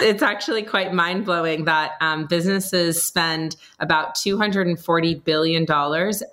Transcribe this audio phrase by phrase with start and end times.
[0.00, 5.66] It's actually quite mind blowing that um, businesses spend about $240 billion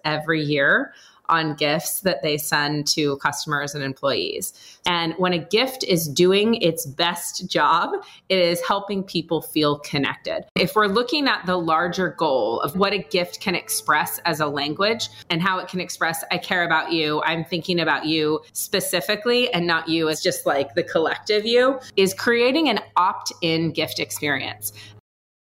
[0.05, 0.93] every year
[1.29, 4.53] on gifts that they send to customers and employees.
[4.85, 7.91] And when a gift is doing its best job,
[8.29, 10.45] it is helping people feel connected.
[10.55, 14.47] If we're looking at the larger goal of what a gift can express as a
[14.47, 19.51] language and how it can express, I care about you, I'm thinking about you specifically,
[19.53, 23.99] and not you as just like the collective you, is creating an opt in gift
[23.99, 24.71] experience.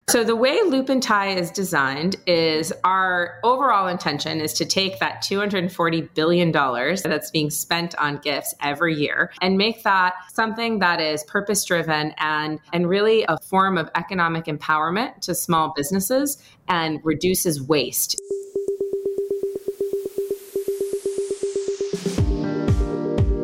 [0.09, 4.97] So the way Loop and Tie is designed is our overall intention is to take
[4.97, 10.99] that $240 billion that's being spent on gifts every year and make that something that
[10.99, 16.99] is purpose driven and, and really a form of economic empowerment to small businesses and
[17.03, 18.19] reduces waste.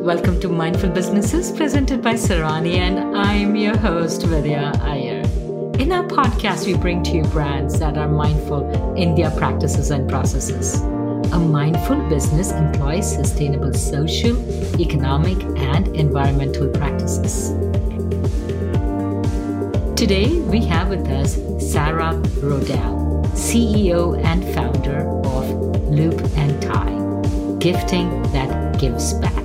[0.02, 5.15] Welcome to Mindful Businesses presented by Sarani, and I'm your host, Vidya Iyer.
[5.80, 10.10] In our podcast, we bring to you brands that are mindful in their practices and
[10.10, 10.76] processes.
[11.34, 14.38] A mindful business employs sustainable social,
[14.80, 17.49] economic, and environmental practices.
[19.98, 25.49] Today, we have with us Sara Rodell, CEO and founder of
[25.90, 29.44] Loop and Tie, gifting that gives back.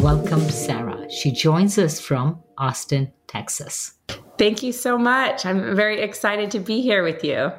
[0.00, 1.10] Welcome, Sara.
[1.10, 3.94] She joins us from Austin, Texas.
[4.40, 5.44] Thank you so much.
[5.44, 7.52] I'm very excited to be here with you.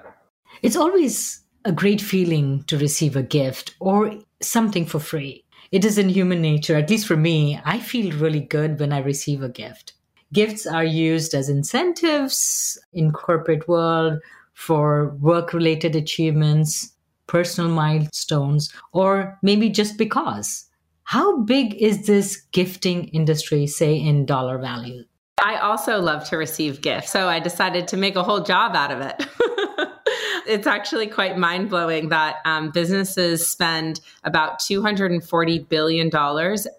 [0.64, 5.46] It's always a great feeling to receive a gift or something for free.
[5.72, 7.62] It is in human nature, at least for me.
[7.66, 9.94] I feel really good when I receive a gift.
[10.34, 14.20] Gifts are used as incentives in corporate world
[14.56, 16.94] for work related achievements,
[17.28, 20.66] personal milestones, or maybe just because.
[21.04, 25.04] How big is this gifting industry, say in dollar value?
[25.42, 28.92] I also love to receive gifts, so I decided to make a whole job out
[28.92, 29.28] of it.
[30.48, 36.12] it's actually quite mind blowing that um, businesses spend about $240 billion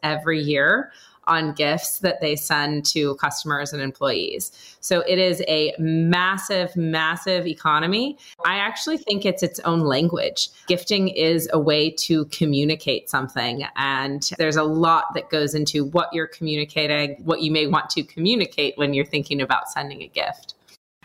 [0.02, 0.92] every year
[1.24, 4.50] on gifts that they send to customers and employees.
[4.80, 8.18] So it is a massive, massive economy.
[8.44, 10.48] I actually think it's its own language.
[10.66, 13.64] Gifting is a way to communicate something.
[13.76, 18.02] And there's a lot that goes into what you're communicating, what you may want to
[18.02, 20.54] communicate when you're thinking about sending a gift.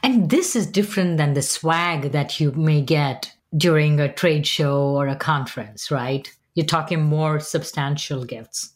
[0.04, 4.96] And this is different than the swag that you may get during a trade show
[4.96, 6.32] or a conference, right?
[6.54, 8.74] You're talking more substantial gifts.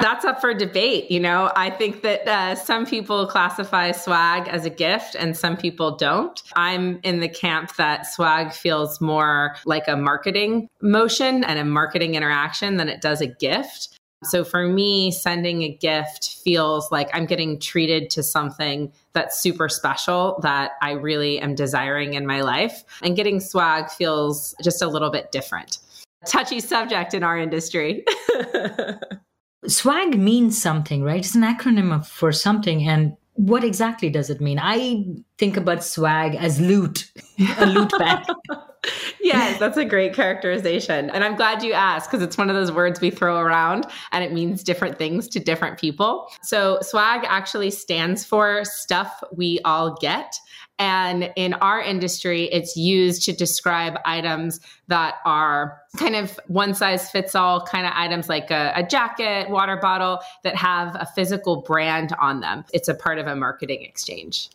[0.00, 1.10] That's up for debate.
[1.10, 5.56] You know, I think that uh, some people classify swag as a gift and some
[5.56, 6.42] people don't.
[6.56, 12.16] I'm in the camp that swag feels more like a marketing motion and a marketing
[12.16, 13.98] interaction than it does a gift.
[14.24, 19.68] So for me, sending a gift feels like I'm getting treated to something that's super
[19.68, 22.84] special that I really am desiring in my life.
[23.02, 25.78] And getting swag feels just a little bit different.
[26.26, 28.04] Touchy subject in our industry.
[29.66, 31.20] swag means something, right?
[31.20, 32.88] It's an acronym for something.
[32.88, 34.58] And what exactly does it mean?
[34.60, 35.04] I
[35.38, 37.10] think about swag as loot,
[37.58, 38.24] a loot bag.
[39.20, 41.10] yes, that's a great characterization.
[41.10, 44.22] And I'm glad you asked because it's one of those words we throw around and
[44.22, 46.28] it means different things to different people.
[46.42, 50.36] So, swag actually stands for stuff we all get.
[50.78, 54.58] And in our industry, it's used to describe items
[54.88, 59.50] that are kind of one size fits all kind of items like a, a, jacket,
[59.50, 62.64] water bottle that have a physical brand on them.
[62.72, 64.50] It's a part of a marketing exchange.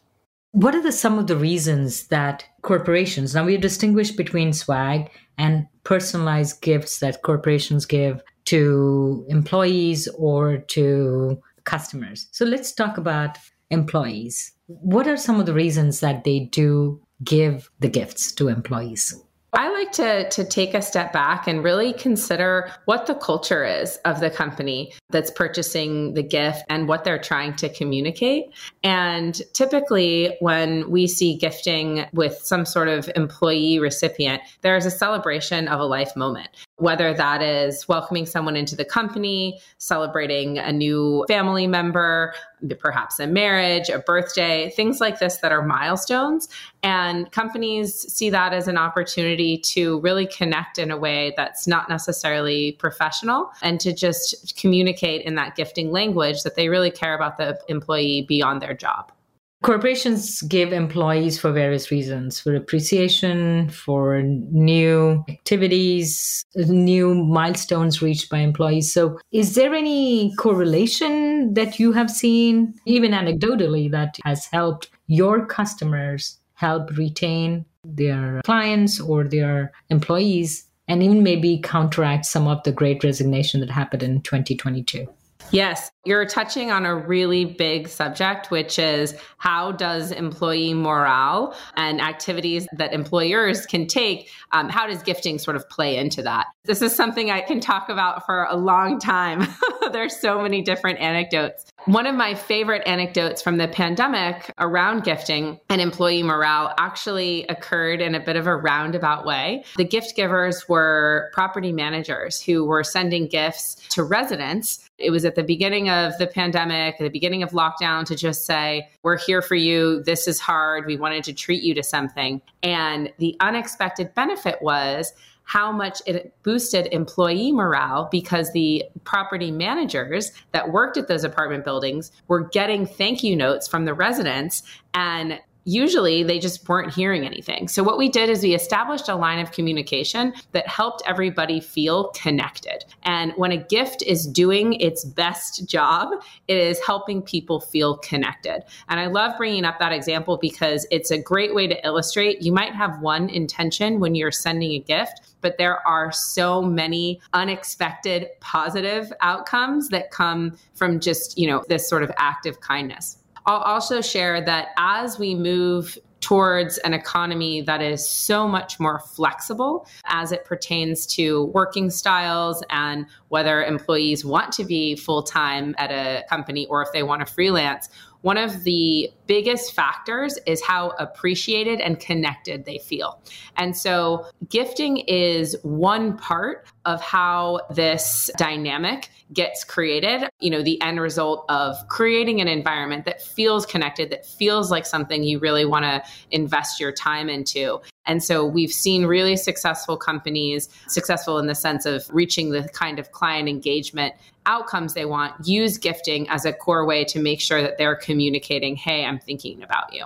[0.51, 5.67] What are the, some of the reasons that corporations, now we distinguish between swag and
[5.83, 12.27] personalized gifts that corporations give to employees or to customers?
[12.31, 13.37] So let's talk about
[13.69, 14.51] employees.
[14.69, 19.19] What are some of the reasons that they do give the gifts to employees?
[19.51, 23.97] I like to to take a step back and really consider what the culture is
[24.05, 28.53] of the company that's purchasing the gift and what they're trying to communicate.
[28.83, 35.67] And typically when we see gifting with some sort of employee recipient, there's a celebration
[35.67, 36.49] of a life moment
[36.79, 42.33] whether that is welcoming someone into the company, celebrating a new family member,
[42.79, 46.49] perhaps a marriage, a birthday, things like this that are milestones.
[46.81, 51.89] And companies see that as an opportunity to really connect in a way that's not
[51.89, 57.37] necessarily professional and to just communicate in that gifting language that they really care about
[57.37, 59.11] the employee beyond their job.
[59.61, 68.37] Corporations give employees for various reasons for appreciation, for new activities, new milestones reached by
[68.37, 68.93] employees.
[68.93, 75.45] So, is there any correlation that you have seen, even anecdotally, that has helped your
[75.45, 82.71] customers help retain their clients or their employees and even maybe counteract some of the
[82.71, 85.05] great resignation that happened in 2022?
[85.51, 91.99] Yes, you're touching on a really big subject, which is how does employee morale and
[91.99, 96.47] activities that employers can take, um, how does gifting sort of play into that?
[96.65, 99.47] This is something I can talk about for a long time.
[99.91, 101.65] There's so many different anecdotes.
[101.85, 108.01] One of my favorite anecdotes from the pandemic around gifting and employee morale actually occurred
[108.01, 109.63] in a bit of a roundabout way.
[109.77, 114.88] The gift givers were property managers who were sending gifts to residents.
[114.99, 118.89] It was at the beginning of the pandemic, the beginning of lockdown, to just say,
[119.03, 120.03] We're here for you.
[120.03, 120.85] This is hard.
[120.85, 122.41] We wanted to treat you to something.
[122.63, 125.13] And the unexpected benefit was
[125.49, 131.65] how much it boosted employee morale because the property managers that worked at those apartment
[131.65, 134.61] buildings were getting thank you notes from the residents
[134.93, 137.67] and usually they just weren't hearing anything.
[137.67, 142.09] So, what we did is we established a line of communication that helped everybody feel
[142.09, 142.85] connected.
[143.03, 146.09] And when a gift is doing its best job,
[146.47, 148.63] it is helping people feel connected.
[148.87, 152.51] And I love bringing up that example because it's a great way to illustrate you
[152.51, 155.21] might have one intention when you're sending a gift.
[155.41, 161.87] But there are so many unexpected positive outcomes that come from just, you know, this
[161.87, 163.18] sort of act of kindness.
[163.49, 168.99] I'll also share that as we move towards an economy that is so much more
[168.99, 175.73] flexible as it pertains to working styles and whether employees want to be full time
[175.79, 177.89] at a company or if they want to freelance
[178.21, 183.21] one of the biggest factors is how appreciated and connected they feel.
[183.55, 190.27] And so, gifting is one part of how this dynamic gets created.
[190.39, 194.85] You know, the end result of creating an environment that feels connected, that feels like
[194.85, 197.79] something you really want to invest your time into.
[198.09, 202.97] And so we've seen really successful companies, successful in the sense of reaching the kind
[202.97, 204.15] of client engagement
[204.47, 208.75] outcomes they want, use gifting as a core way to make sure that they're communicating,
[208.75, 210.05] hey, I'm thinking about you.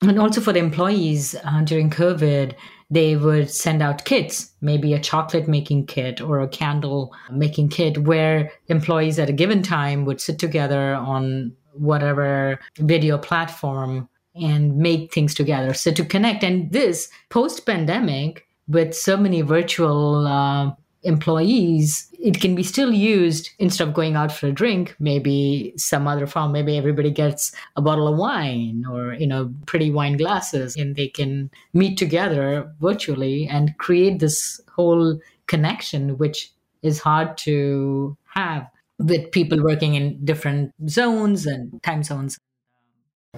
[0.00, 2.54] And also for the employees uh, during COVID,
[2.88, 7.98] they would send out kits, maybe a chocolate making kit or a candle making kit,
[7.98, 14.08] where employees at a given time would sit together on whatever video platform
[14.40, 15.74] and make things together.
[15.74, 20.72] So to connect, and this post pandemic with so many virtual uh,
[21.02, 26.08] employees, it can be still used instead of going out for a drink, maybe some
[26.08, 26.52] other form.
[26.52, 31.08] Maybe everybody gets a bottle of wine or, you know, pretty wine glasses and they
[31.08, 36.50] can meet together virtually and create this whole connection, which
[36.82, 38.66] is hard to have
[38.98, 42.38] with people working in different zones and time zones.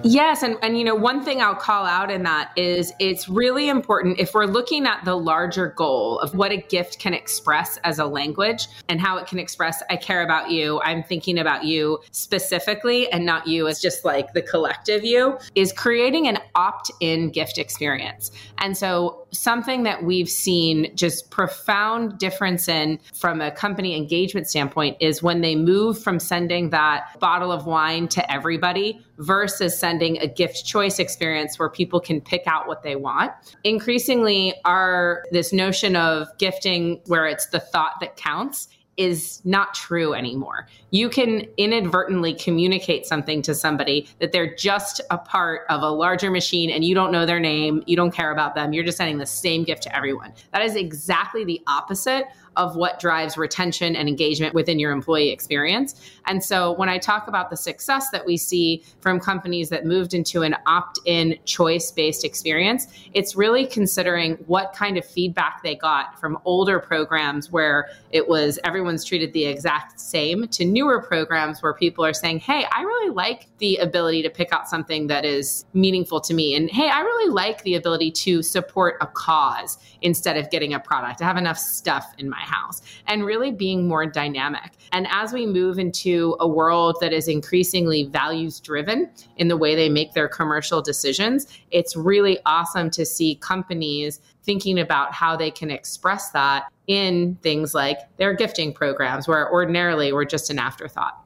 [0.03, 0.43] Yes.
[0.43, 4.19] And, and, you know, one thing I'll call out in that is it's really important
[4.19, 8.05] if we're looking at the larger goal of what a gift can express as a
[8.05, 13.11] language and how it can express, I care about you, I'm thinking about you specifically,
[13.11, 17.57] and not you as just like the collective you, is creating an opt in gift
[17.57, 18.31] experience.
[18.59, 24.97] And so, something that we've seen just profound difference in from a company engagement standpoint
[24.99, 30.27] is when they move from sending that bottle of wine to everybody versus sending a
[30.27, 33.31] gift choice experience where people can pick out what they want.
[33.63, 40.13] Increasingly, our this notion of gifting where it's the thought that counts is not true
[40.13, 40.67] anymore.
[40.91, 46.29] You can inadvertently communicate something to somebody that they're just a part of a larger
[46.29, 49.17] machine and you don't know their name, you don't care about them, you're just sending
[49.17, 50.33] the same gift to everyone.
[50.51, 52.25] That is exactly the opposite
[52.59, 55.95] of what drives retention and engagement within your employee experience.
[56.27, 60.13] And so when I talk about the success that we see from companies that moved
[60.13, 65.73] into an opt in choice based experience, it's really considering what kind of feedback they
[65.73, 71.63] got from older programs where it was everyone's treated the exact same to newer programs
[71.63, 75.23] where people are saying, hey, I really like the ability to pick out something that
[75.23, 76.55] is meaningful to me.
[76.55, 80.79] And hey, I really like the ability to support a cause instead of getting a
[80.79, 81.21] product.
[81.21, 84.73] I have enough stuff in my house and really being more dynamic.
[84.91, 89.75] And as we move into a world that is increasingly values driven in the way
[89.75, 95.51] they make their commercial decisions, it's really awesome to see companies thinking about how they
[95.51, 101.23] can express that in things like their gifting programs, where ordinarily we're just an afterthought.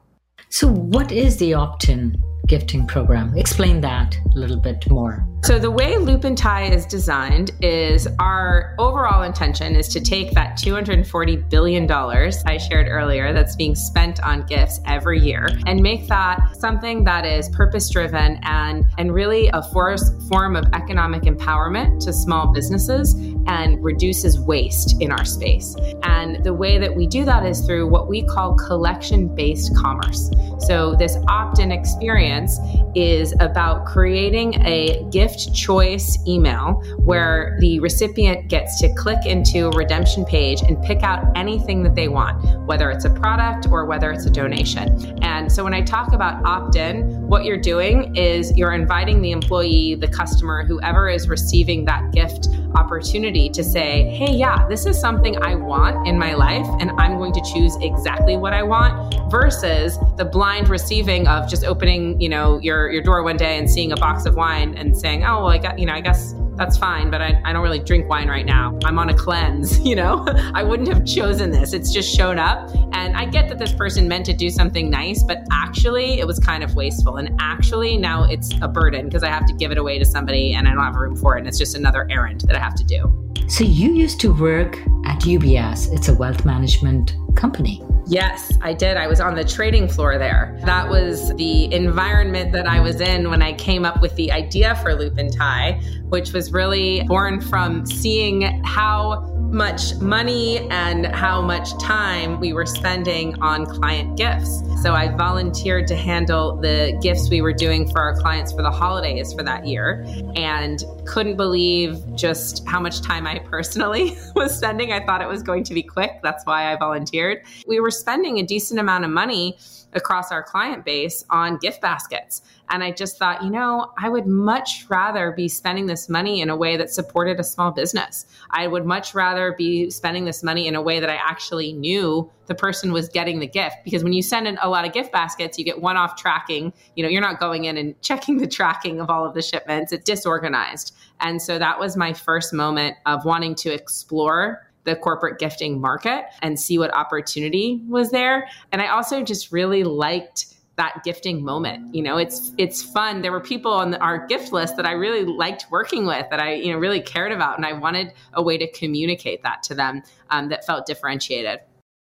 [0.50, 2.22] So, what is the opt in?
[2.46, 3.36] Gifting program.
[3.36, 5.26] Explain that a little bit more.
[5.44, 10.30] So, the way Loop and Tie is designed is our overall intention is to take
[10.32, 16.08] that $240 billion I shared earlier that's being spent on gifts every year and make
[16.08, 22.02] that something that is purpose driven and, and really a force, form of economic empowerment
[22.04, 23.14] to small businesses
[23.46, 25.76] and reduces waste in our space.
[26.02, 30.30] And the way that we do that is through what we call collection based commerce.
[30.58, 32.58] So, this opt in experience
[32.94, 39.70] is about creating a gift choice email where the recipient gets to click into a
[39.70, 44.12] redemption page and pick out anything that they want, whether it's a product or whether
[44.12, 45.18] it's a donation.
[45.22, 49.32] And so, when I talk about opt in, what you're doing is you're inviting the
[49.32, 54.98] employee, the customer, whoever is receiving that gift opportunity to say, hey, yeah, this is
[54.98, 59.14] something I want in my life, and I'm going to choose exactly what I want
[59.30, 63.68] versus the blind receiving of just opening, you know, your, your door one day and
[63.68, 66.34] seeing a box of wine and saying, oh, well, I got, you know, I guess
[66.56, 68.78] that's fine, but I, I don't really drink wine right now.
[68.84, 70.24] I'm on a cleanse, you know?
[70.54, 71.72] I wouldn't have chosen this.
[71.72, 72.70] It's just shown up.
[72.92, 76.38] And I get that this person meant to do something nice, but actually it was
[76.38, 77.16] kind of wasteful.
[77.16, 80.54] And actually now it's a burden because I have to give it away to somebody
[80.54, 81.40] and I don't have room for it.
[81.40, 83.20] And it's just another errand that I have to do.
[83.48, 87.82] So you used to work at UBS, it's a wealth management company.
[88.06, 88.96] Yes, I did.
[88.96, 90.58] I was on the trading floor there.
[90.64, 94.76] That was the environment that I was in when I came up with the idea
[94.76, 101.40] for Loop and Tie, which was really born from seeing how much money and how
[101.40, 104.62] much time we were spending on client gifts.
[104.82, 108.70] So I volunteered to handle the gifts we were doing for our clients for the
[108.70, 110.04] holidays for that year
[110.36, 114.92] and couldn't believe just how much time I personally was spending.
[114.92, 116.20] I thought it was going to be quick.
[116.22, 117.42] That's why I volunteered.
[117.66, 119.56] We were spending a decent amount of money
[119.94, 122.42] across our client base on gift baskets.
[122.70, 126.50] And I just thought, you know, I would much rather be spending this money in
[126.50, 128.26] a way that supported a small business.
[128.50, 132.30] I would much rather be spending this money in a way that I actually knew
[132.46, 133.76] the person was getting the gift.
[133.84, 136.72] Because when you send in a lot of gift baskets, you get one off tracking.
[136.96, 139.92] You know, you're not going in and checking the tracking of all of the shipments,
[139.92, 140.94] it's disorganized.
[141.20, 146.26] And so that was my first moment of wanting to explore the corporate gifting market
[146.42, 148.48] and see what opportunity was there.
[148.70, 151.94] And I also just really liked that gifting moment.
[151.94, 153.22] You know, it's it's fun.
[153.22, 156.54] There were people on our gift list that I really liked working with, that I
[156.54, 160.02] you know really cared about, and I wanted a way to communicate that to them
[160.30, 161.60] um, that felt differentiated.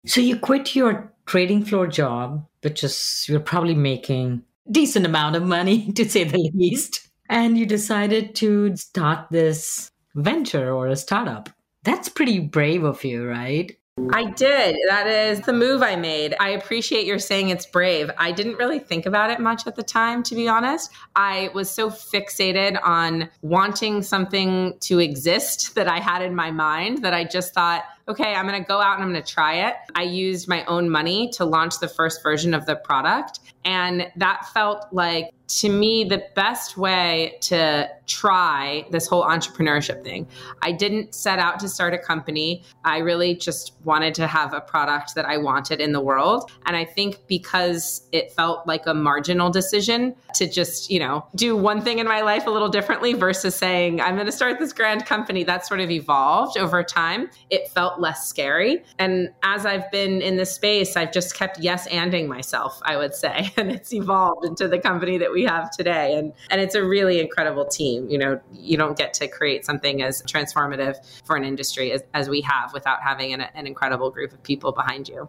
[0.06, 5.44] So you quit your trading floor job, which is you're probably making decent amount of
[5.44, 11.50] money to say the least, and you decided to start this venture or a startup.
[11.84, 13.78] That's pretty brave of you, right?
[14.14, 14.78] I did.
[14.88, 16.36] That is the move I made.
[16.40, 18.12] I appreciate your saying it's brave.
[18.18, 20.92] I didn't really think about it much at the time, to be honest.
[21.16, 27.04] I was so fixated on wanting something to exist that I had in my mind
[27.04, 29.68] that I just thought, okay, I'm going to go out and I'm going to try
[29.68, 29.76] it.
[29.96, 33.40] I used my own money to launch the first version of the product.
[33.66, 40.28] And that felt like, to me, the best way to try this whole entrepreneurship thing.
[40.62, 42.64] I didn't set out to start a company.
[42.84, 46.52] I really just wanted to have a product that I wanted in the world.
[46.66, 51.56] And I think because it felt like a marginal decision to just, you know, do
[51.56, 54.74] one thing in my life a little differently versus saying, I'm going to start this
[54.74, 57.30] grand company, that sort of evolved over time.
[57.50, 57.70] It
[58.00, 58.84] less scary.
[59.00, 63.16] And as I've been in this space, I've just kept yes anding myself, I would
[63.16, 63.52] say.
[63.58, 66.16] And it's evolved into the company that we have today.
[66.18, 68.08] And and it's a really incredible team.
[68.10, 72.30] You know, you don't get to create something as transformative for an industry as, as
[72.30, 75.28] we have without having an, an incredible group of people behind you.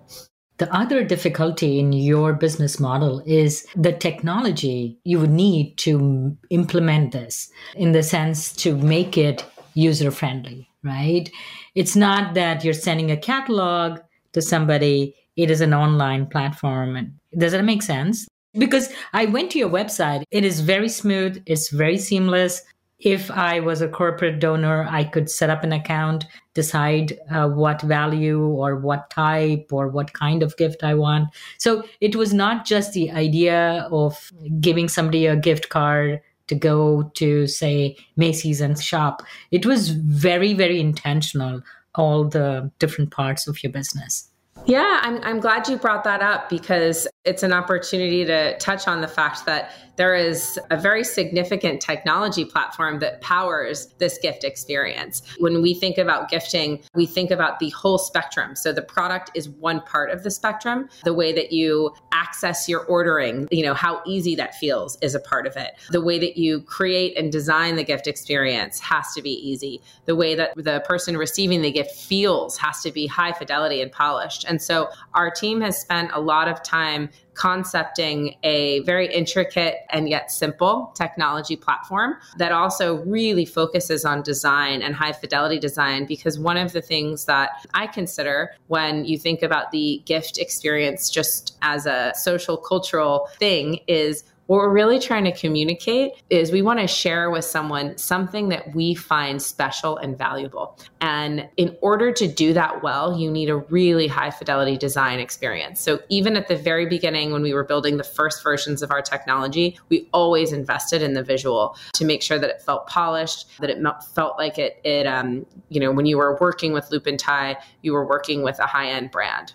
[0.59, 7.13] The other difficulty in your business model is the technology you would need to implement
[7.13, 9.45] this in the sense to make it
[9.75, 11.31] user friendly, right?
[11.75, 14.01] It's not that you're sending a catalog
[14.33, 16.97] to somebody, it is an online platform.
[16.97, 18.27] And does that make sense?
[18.55, 22.63] Because I went to your website, it is very smooth, it's very seamless.
[22.99, 27.81] If I was a corporate donor, I could set up an account, decide uh, what
[27.83, 31.29] value or what type or what kind of gift I want.
[31.59, 37.11] So it was not just the idea of giving somebody a gift card to go
[37.15, 39.23] to, say, Macy's and shop.
[39.51, 41.63] It was very, very intentional,
[41.95, 44.29] all the different parts of your business.
[44.67, 49.01] Yeah, I'm, I'm glad you brought that up because it's an opportunity to touch on
[49.01, 55.23] the fact that there is a very significant technology platform that powers this gift experience.
[55.39, 58.55] When we think about gifting, we think about the whole spectrum.
[58.55, 60.89] So the product is one part of the spectrum.
[61.05, 65.21] The way that you access your ordering, you know, how easy that feels is a
[65.21, 65.73] part of it.
[65.91, 69.83] The way that you create and design the gift experience has to be easy.
[70.05, 73.91] The way that the person receiving the gift feels has to be high fidelity and
[73.91, 74.45] polished.
[74.47, 80.09] And so our team has spent a lot of time concepting a very intricate and
[80.09, 86.05] yet simple technology platform that also really focuses on design and high fidelity design.
[86.05, 91.09] Because one of the things that I consider when you think about the gift experience
[91.09, 96.63] just as a social cultural thing is what we're really trying to communicate is we
[96.63, 100.79] want to share with someone something that we find special and valuable.
[101.03, 105.83] And in order to do that well, you need a really high fidelity design experience.
[105.83, 109.03] So even at the very beginning, when we were building the first versions of our
[109.03, 113.69] technology, we always invested in the visual to make sure that it felt polished, that
[113.69, 113.79] it
[114.15, 117.59] felt like it, it um, you know, when you were working with Loop and Tie,
[117.83, 119.53] you were working with a high end brand.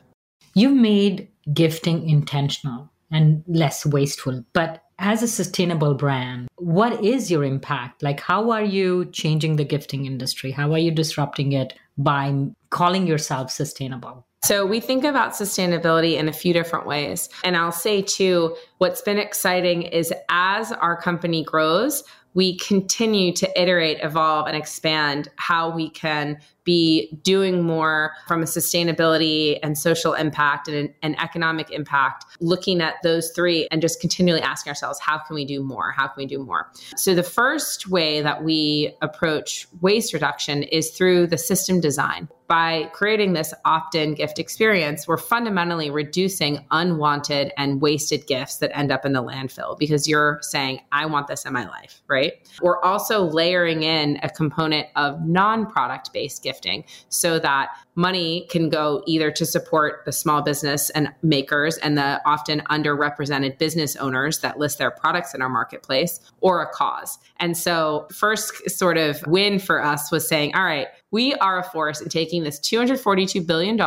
[0.54, 4.44] You've made gifting intentional and less wasteful.
[4.54, 8.04] But as a sustainable brand, what is your impact?
[8.04, 10.52] Like, how are you changing the gifting industry?
[10.52, 12.34] How are you disrupting it by
[12.70, 14.26] calling yourself sustainable?
[14.44, 17.30] So, we think about sustainability in a few different ways.
[17.46, 22.04] And I'll say, too, what's been exciting is as our company grows,
[22.34, 28.46] we continue to iterate, evolve, and expand how we can be doing more from a
[28.46, 34.42] sustainability and social impact and an economic impact, looking at those three and just continually
[34.42, 35.92] asking ourselves, how can we do more?
[35.92, 36.72] How can we do more?
[36.96, 42.28] So, the first way that we approach waste reduction is through the system design.
[42.48, 48.78] By creating this opt in gift experience, we're fundamentally reducing unwanted and wasted gifts that
[48.78, 52.34] end up in the landfill because you're saying, I want this in my life, right?
[52.62, 58.48] We're also layering in a component of non product based gifts gifting so that money
[58.50, 63.96] can go either to support the small business and makers and the often underrepresented business
[63.96, 67.18] owners that list their products in our marketplace or a cause.
[67.40, 71.64] And so, first sort of win for us was saying, all right, we are a
[71.64, 73.80] force in taking this $242 billion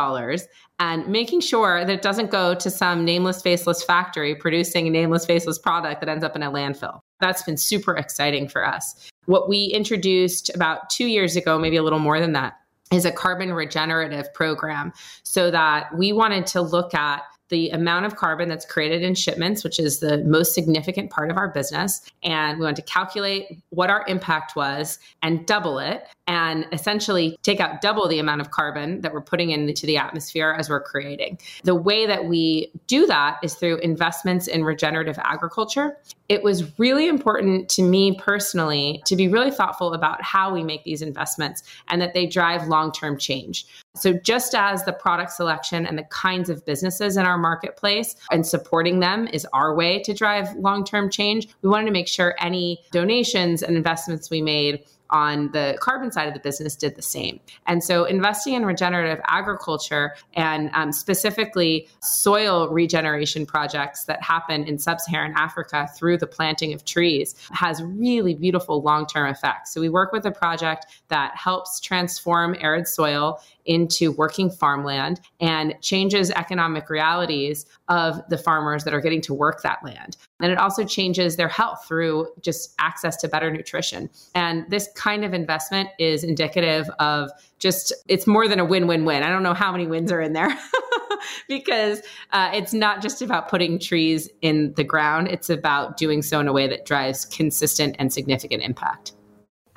[0.79, 5.25] and making sure that it doesn't go to some nameless, faceless factory producing a nameless,
[5.25, 7.01] faceless product that ends up in a landfill.
[7.19, 9.09] That's been super exciting for us.
[9.25, 12.53] What we introduced about two years ago, maybe a little more than that,
[12.91, 18.15] is a carbon regenerative program so that we wanted to look at the amount of
[18.15, 22.01] carbon that's created in shipments, which is the most significant part of our business.
[22.23, 27.59] And we want to calculate what our impact was and double it and essentially take
[27.59, 31.39] out double the amount of carbon that we're putting into the atmosphere as we're creating.
[31.63, 35.97] The way that we do that is through investments in regenerative agriculture.
[36.29, 40.83] It was really important to me personally to be really thoughtful about how we make
[40.83, 43.65] these investments and that they drive long term change.
[43.95, 48.45] So, just as the product selection and the kinds of businesses in our marketplace and
[48.45, 52.35] supporting them is our way to drive long term change, we wanted to make sure
[52.39, 57.01] any donations and investments we made on the carbon side of the business did the
[57.01, 57.39] same.
[57.65, 64.79] And so investing in regenerative agriculture and um, specifically soil regeneration projects that happen in
[64.79, 69.73] sub Saharan Africa through the planting of trees has really beautiful long term effects.
[69.73, 75.75] So we work with a project that helps transform arid soil into working farmland and
[75.81, 80.17] changes economic realities of the farmers that are getting to work that land.
[80.39, 84.09] And it also changes their health through just access to better nutrition.
[84.33, 89.05] And this kind of investment is indicative of just, it's more than a win win
[89.05, 89.23] win.
[89.23, 90.57] I don't know how many wins are in there.
[91.47, 92.01] because
[92.31, 96.47] uh, it's not just about putting trees in the ground, it's about doing so in
[96.47, 99.13] a way that drives consistent and significant impact.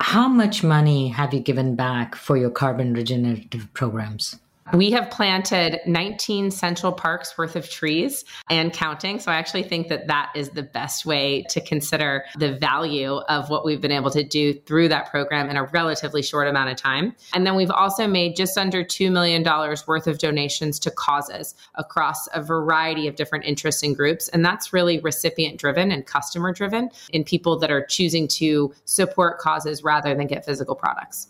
[0.01, 4.39] How much money have you given back for your carbon regenerative programs?
[4.73, 9.19] We have planted 19 Central Parks worth of trees and counting.
[9.19, 13.49] So I actually think that that is the best way to consider the value of
[13.49, 16.77] what we've been able to do through that program in a relatively short amount of
[16.77, 17.13] time.
[17.33, 19.43] And then we've also made just under $2 million
[19.87, 24.29] worth of donations to causes across a variety of different interests and groups.
[24.29, 29.39] And that's really recipient driven and customer driven in people that are choosing to support
[29.39, 31.27] causes rather than get physical products.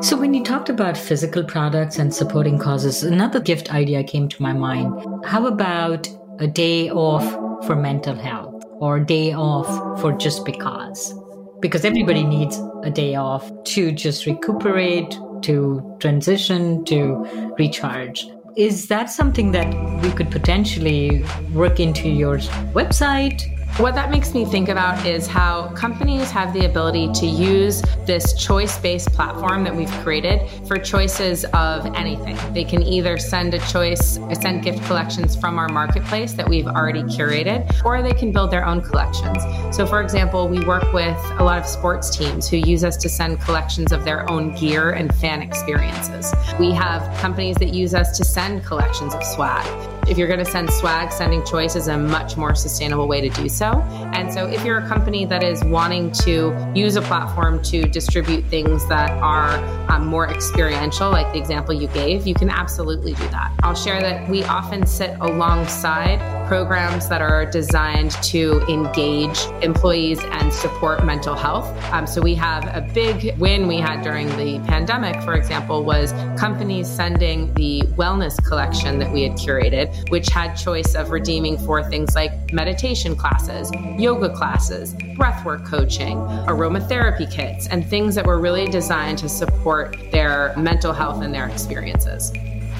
[0.00, 4.42] So when you talked about physical products and supporting causes, another gift idea came to
[4.42, 4.90] my mind.
[5.24, 6.08] How about
[6.38, 7.24] a day off
[7.66, 11.14] for mental health or a day off for just because?
[11.60, 15.10] Because everybody needs a day off to just recuperate,
[15.42, 18.26] to transition, to recharge.
[18.56, 22.38] Is that something that we could potentially work into your
[22.72, 27.82] website What that makes me think about is how companies have the ability to use
[28.06, 32.38] this choice based platform that we've created for choices of anything.
[32.54, 37.02] They can either send a choice, send gift collections from our marketplace that we've already
[37.02, 39.42] curated, or they can build their own collections.
[39.76, 43.10] So, for example, we work with a lot of sports teams who use us to
[43.10, 46.34] send collections of their own gear and fan experiences.
[46.58, 49.95] We have companies that use us to send collections of swag.
[50.08, 53.28] If you're going to send swag, sending choice is a much more sustainable way to
[53.28, 53.82] do so.
[54.14, 58.44] And so, if you're a company that is wanting to use a platform to distribute
[58.44, 59.56] things that are
[59.90, 63.52] um, more experiential, like the example you gave, you can absolutely do that.
[63.64, 70.52] I'll share that we often sit alongside programs that are designed to engage employees and
[70.52, 71.66] support mental health.
[71.92, 76.12] Um, so, we have a big win we had during the pandemic, for example, was
[76.38, 81.82] companies sending the wellness collection that we had curated which had choice of redeeming for
[81.88, 88.66] things like meditation classes, yoga classes, breathwork coaching, aromatherapy kits, and things that were really
[88.66, 92.32] designed to support their mental health and their experiences.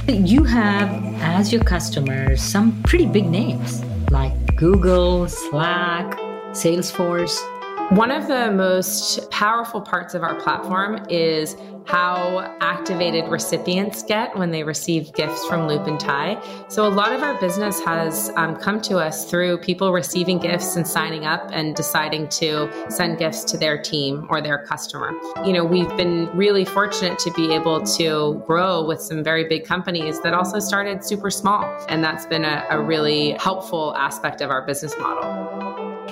[0.08, 0.88] You have,
[1.20, 6.18] as your customers, some pretty big names like Google, Slack,
[6.52, 7.36] Salesforce.
[7.90, 14.50] One of the most powerful parts of our platform is how activated recipients get when
[14.50, 16.42] they receive gifts from Loop and Tie.
[16.68, 20.74] So a lot of our business has um, come to us through people receiving gifts
[20.74, 25.12] and signing up and deciding to send gifts to their team or their customer.
[25.44, 29.64] You know, we've been really fortunate to be able to grow with some very big
[29.64, 31.62] companies that also started super small.
[31.88, 35.65] And that's been a, a really helpful aspect of our business model.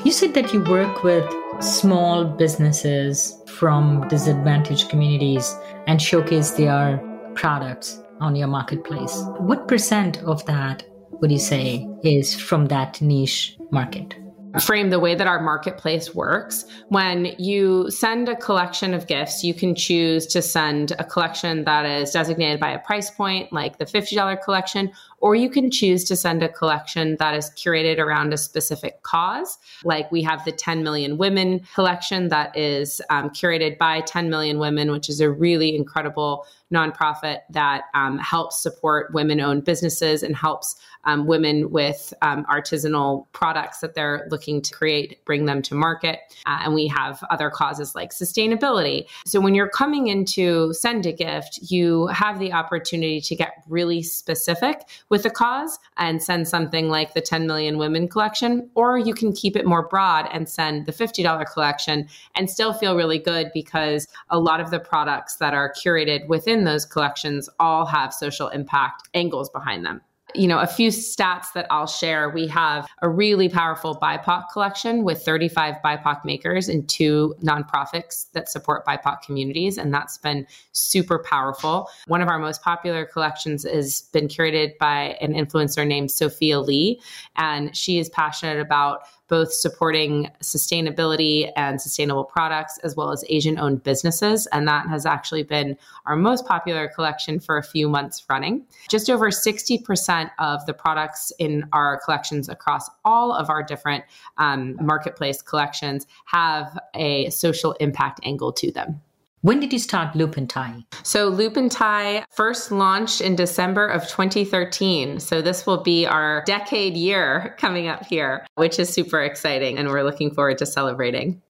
[0.04, 1.24] You said that you work with
[1.60, 6.98] small businesses from disadvantaged communities and showcase their
[7.34, 9.22] products on your marketplace.
[9.38, 10.82] What percent of that
[11.22, 14.14] would you say is from that niche market?
[14.60, 16.64] frame the way that our marketplace works.
[16.88, 21.86] When you send a collection of gifts, you can choose to send a collection that
[21.86, 24.92] is designated by a price point, like the $50 collection,
[25.24, 29.56] or you can choose to send a collection that is curated around a specific cause.
[29.82, 34.58] Like we have the 10 Million Women collection that is um, curated by 10 Million
[34.58, 40.36] Women, which is a really incredible nonprofit that um, helps support women owned businesses and
[40.36, 45.74] helps um, women with um, artisanal products that they're looking to create, bring them to
[45.74, 46.20] market.
[46.46, 49.06] Uh, and we have other causes like sustainability.
[49.26, 54.02] So when you're coming into send a gift, you have the opportunity to get really
[54.02, 54.82] specific
[55.14, 59.32] with a cause and send something like the 10 million women collection, or you can
[59.32, 64.08] keep it more broad and send the $50 collection and still feel really good because
[64.30, 69.08] a lot of the products that are curated within those collections all have social impact
[69.14, 70.00] angles behind them
[70.34, 72.30] you know, a few stats that I'll share.
[72.30, 78.48] We have a really powerful BIPOC collection with 35 BIPOC makers and two nonprofits that
[78.48, 79.78] support BIPOC communities.
[79.78, 81.88] And that's been super powerful.
[82.06, 87.00] One of our most popular collections has been curated by an influencer named Sophia Lee.
[87.36, 93.58] And she is passionate about both supporting sustainability and sustainable products as well as Asian
[93.58, 94.46] owned businesses.
[94.52, 98.66] And that has actually been our most popular collection for a few months running.
[98.88, 104.04] Just over 60% of the products in our collections across all of our different
[104.38, 109.00] um, marketplace collections have a social impact angle to them.
[109.44, 110.86] When did you start Loop and Tie?
[111.02, 115.20] So Loop and Tie first launched in December of 2013.
[115.20, 119.90] So this will be our decade year coming up here, which is super exciting and
[119.90, 121.42] we're looking forward to celebrating.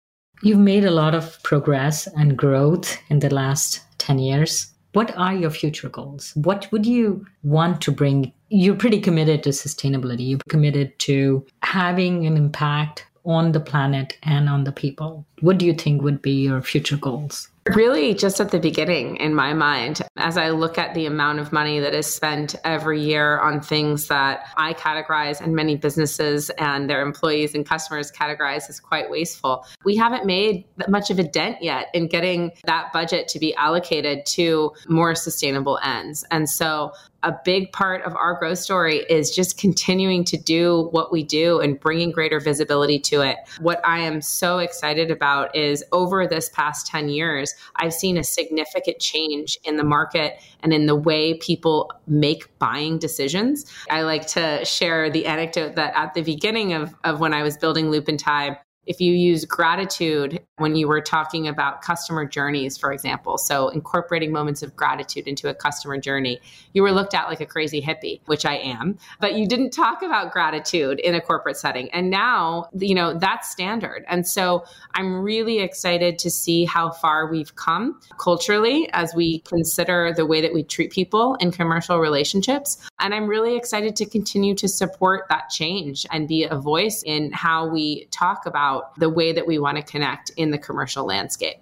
[0.42, 4.72] You've made a lot of progress and growth in the last 10 years.
[4.94, 6.32] What are your future goals?
[6.34, 8.32] What would you want to bring?
[8.48, 10.30] You're pretty committed to sustainability.
[10.30, 15.26] You're committed to having an impact on the planet and on the people.
[15.40, 17.48] What do you think would be your future goals?
[17.74, 21.50] Really, just at the beginning, in my mind, as I look at the amount of
[21.50, 26.90] money that is spent every year on things that I categorize and many businesses and
[26.90, 31.62] their employees and customers categorize as quite wasteful, we haven't made much of a dent
[31.62, 36.22] yet in getting that budget to be allocated to more sustainable ends.
[36.30, 36.92] And so
[37.24, 41.58] a big part of our growth story is just continuing to do what we do
[41.58, 43.38] and bringing greater visibility to it.
[43.60, 48.24] What I am so excited about is over this past 10 years, I've seen a
[48.24, 53.64] significant change in the market and in the way people make buying decisions.
[53.90, 57.56] I like to share the anecdote that at the beginning of, of when I was
[57.56, 62.78] building Loop and Tie, if you use gratitude when you were talking about customer journeys,
[62.78, 66.38] for example, so incorporating moments of gratitude into a customer journey,
[66.72, 70.02] you were looked at like a crazy hippie, which I am, but you didn't talk
[70.02, 71.90] about gratitude in a corporate setting.
[71.90, 74.04] And now, you know, that's standard.
[74.08, 80.12] And so I'm really excited to see how far we've come culturally as we consider
[80.14, 82.78] the way that we treat people in commercial relationships.
[83.00, 87.32] And I'm really excited to continue to support that change and be a voice in
[87.32, 91.56] how we talk about the way that we want to connect in the commercial landscape.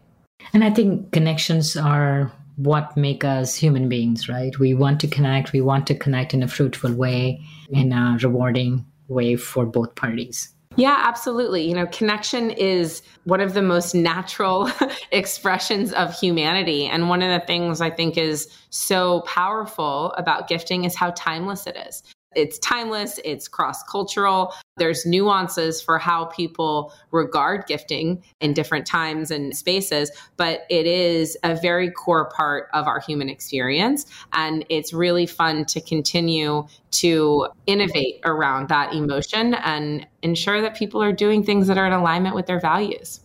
[0.53, 4.59] And I think connections are what make us human beings, right?
[4.59, 8.85] We want to connect, we want to connect in a fruitful way, in a rewarding
[9.09, 10.53] way for both parties.
[10.77, 11.69] Yeah, absolutely.
[11.69, 14.71] You know, connection is one of the most natural
[15.13, 16.87] expressions of humanity.
[16.87, 21.67] And one of the things I think is so powerful about gifting is how timeless
[21.67, 22.03] it is.
[22.35, 24.53] It's timeless, it's cross cultural.
[24.77, 31.37] There's nuances for how people regard gifting in different times and spaces, but it is
[31.43, 34.07] a very core part of our human experience.
[34.33, 41.03] And it's really fun to continue to innovate around that emotion and ensure that people
[41.03, 43.21] are doing things that are in alignment with their values.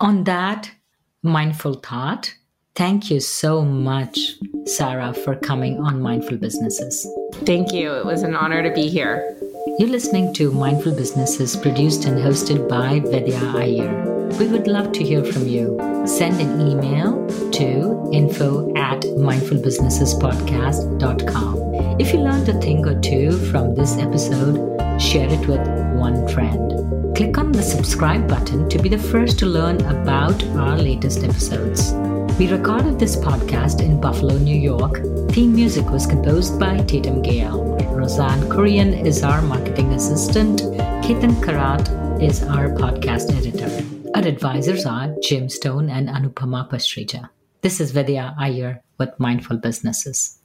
[0.00, 0.70] On that
[1.22, 2.34] mindful thought,
[2.76, 7.06] Thank you so much, Sara, for coming on Mindful Businesses.
[7.32, 7.94] Thank you.
[7.94, 9.34] It was an honor to be here.
[9.78, 14.28] You're listening to Mindful Businesses, produced and hosted by Vidya Iyer.
[14.38, 15.78] We would love to hear from you.
[16.06, 22.00] Send an email to info at mindfulbusinessespodcast.com.
[22.00, 25.66] If you learned a thing or two from this episode, share it with
[25.96, 27.16] one friend.
[27.16, 31.92] Click on the subscribe button to be the first to learn about our latest episodes.
[32.38, 35.02] We recorded this podcast in Buffalo, New York.
[35.30, 37.76] Theme music was composed by Tatum Gale.
[37.94, 40.60] Roseanne Korean is our marketing assistant.
[41.06, 41.88] Ketan Karat
[42.20, 43.70] is our podcast editor.
[44.16, 47.30] Our advisors are Jim Stone and Anupama Pastrija.
[47.60, 50.39] This is Vidya Iyer with Mindful Businesses.